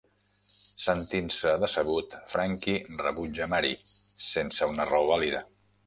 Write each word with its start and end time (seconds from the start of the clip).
Sentint-se 0.85 1.53
decebut, 1.65 2.17
Frankie 2.33 2.75
rebutja 3.05 3.49
Mary 3.55 3.73
sense 4.31 4.73
una 4.77 4.93
raó 4.95 5.11
vàlida. 5.15 5.49